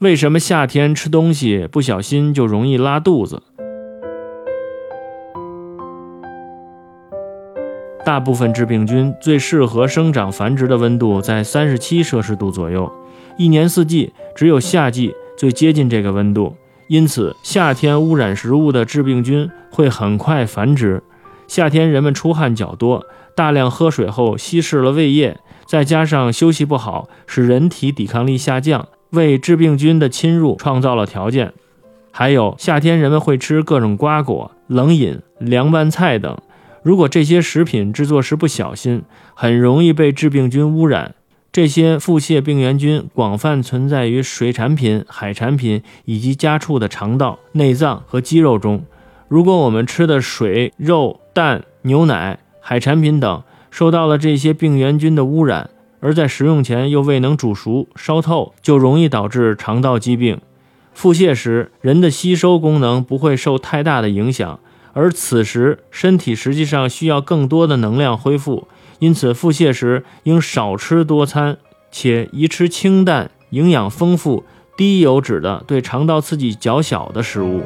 [0.00, 3.42] 为什么夏天吃东西不小心就容易拉肚子？
[8.02, 12.90] 大部分致病菌最适合生长繁殖的温度在三十七摄氏度左右，
[13.36, 16.56] 一年四季只有夏季最接近这个温度，
[16.88, 21.02] 因此夏天污染食物的致病菌会很快繁殖。
[21.46, 23.04] 夏天人们出汗较多，
[23.36, 31.52] 大量喝水后稀释了胃液，再加上休息不好，使人体抵抗力下降，为致病菌的侵入创造了条件。
[32.12, 36.36] 还有夏天人们会吃各种瓜果、冷饮、凉拌菜等。
[36.82, 39.02] 如果这些食品制作时不小心，
[39.34, 41.14] 很容易被致病菌污染。
[41.52, 48.84] 这些腹泻病原菌广泛存在于水产品、海产品以及家畜的肠道、内脏和肌肉中。
[49.28, 60.40] 如果我们吃的水、肉、蛋、牛奶、海产品等受到了这些病原菌的污染，而在食用前又未能煮熟、烧透，就容易导致肠道疾病。
[60.92, 64.58] 腹泻时，人的吸收功能不会受太大的影响。
[64.92, 68.66] 而此时，身体实际上需要更多的能量恢复，
[68.98, 71.58] 因此腹泻时应少吃多餐，
[71.92, 74.44] 且宜吃清淡、营养丰富、
[74.76, 77.62] 低油脂的、对肠道刺激较小的食物。